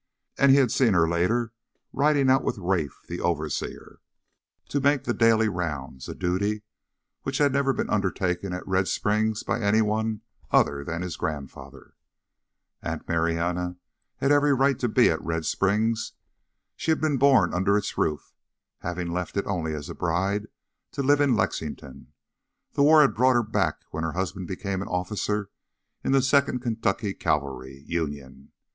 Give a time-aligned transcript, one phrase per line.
[0.35, 1.53] And he had seen her later,
[1.93, 3.99] riding out with Rafe, the overseer,
[4.69, 6.63] to make the daily rounds, a duty
[7.21, 11.93] which had never been undertaken at Red Springs by any one other than his grandfather.
[12.81, 13.75] Aunt Marianna
[14.17, 16.13] had every right to be at Red Springs.
[16.75, 18.33] She had been born under its roof,
[18.79, 20.47] having left it only as a bride
[20.93, 22.11] to live in Lexington.
[22.73, 25.51] The war had brought her back when her husband became an officer
[26.03, 28.51] in the Second Kentucky Cavalry Union.